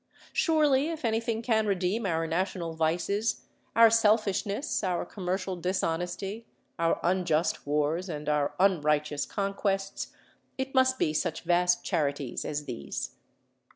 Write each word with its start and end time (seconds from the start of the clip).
Surely, 0.33 0.89
if 0.89 1.05
anything 1.05 1.43
can 1.43 1.67
redeem 1.67 2.07
our 2.07 2.25
national 2.25 2.73
vices, 2.73 3.43
our 3.75 3.91
selfishness, 3.91 4.83
our 4.83 5.05
commercial 5.05 5.55
dishonesty, 5.55 6.47
our 6.79 6.99
unjust 7.03 7.67
wars, 7.67 8.09
and 8.09 8.27
our 8.27 8.55
unrighteous 8.59 9.27
conquests, 9.27 10.07
it 10.57 10.73
must 10.73 10.97
be 10.97 11.13
such 11.13 11.43
vast 11.43 11.83
charities 11.83 12.43
as 12.45 12.65
these. 12.65 13.11